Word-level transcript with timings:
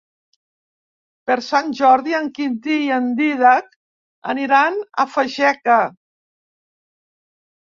Per 1.29 1.35
Sant 1.47 1.67
Jordi 1.79 2.15
en 2.19 2.29
Quintí 2.37 2.77
i 2.85 2.87
en 2.95 3.11
Dídac 3.19 3.69
aniran 4.35 4.81
a 5.05 5.07
Fageca. 5.17 5.77